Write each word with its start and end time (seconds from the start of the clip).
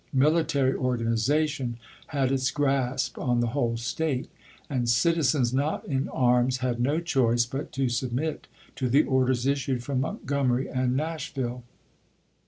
Military 0.15 0.73
organization 0.73 1.77
had 2.07 2.31
its 2.31 2.49
grasp 2.49 3.19
on 3.19 3.39
the 3.39 3.45
whole 3.53 3.77
State, 3.77 4.27
and 4.67 4.89
citizens 4.89 5.53
not 5.53 5.85
in 5.85 6.09
arms 6.09 6.57
had 6.57 6.79
no 6.79 6.99
choice 6.99 7.45
but 7.45 7.71
to 7.73 7.87
submit 7.87 8.47
to 8.75 8.89
the 8.89 9.03
orders 9.03 9.45
issued 9.45 9.83
from 9.83 10.01
Montgomery 10.01 10.67
and 10.67 10.97
Nashville. 10.97 11.63